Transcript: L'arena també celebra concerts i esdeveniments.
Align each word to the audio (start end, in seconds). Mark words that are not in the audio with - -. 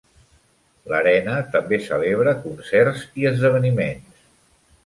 L'arena 0.93 1.35
també 1.57 1.79
celebra 1.89 2.35
concerts 2.47 3.05
i 3.25 3.29
esdeveniments. 3.33 4.27